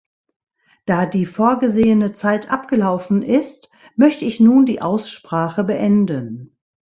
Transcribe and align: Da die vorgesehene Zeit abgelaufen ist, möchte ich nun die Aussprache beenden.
Da 0.87 1.05
die 1.05 1.27
vorgesehene 1.27 2.11
Zeit 2.11 2.49
abgelaufen 2.49 3.21
ist, 3.21 3.69
möchte 3.95 4.25
ich 4.25 4.39
nun 4.39 4.65
die 4.65 4.81
Aussprache 4.81 5.63
beenden. 5.63 6.57